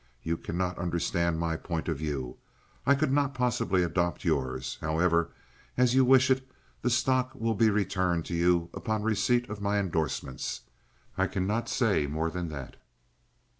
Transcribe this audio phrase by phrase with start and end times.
[0.23, 2.37] You cannot understand my point of view.
[2.87, 4.79] I could not possibly adopt yours.
[4.81, 5.29] However,
[5.77, 6.41] as you wish it,
[6.81, 10.61] the stock will be returned to you upon receipt of my indorsements.
[11.19, 12.77] I cannot say more than that."